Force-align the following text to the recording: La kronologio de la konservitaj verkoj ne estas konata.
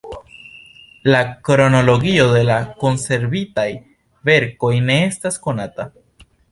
La 1.15 1.19
kronologio 1.49 2.25
de 2.33 2.41
la 2.49 2.57
konservitaj 2.85 3.69
verkoj 4.31 4.75
ne 4.91 5.01
estas 5.15 5.41
konata. 5.49 5.93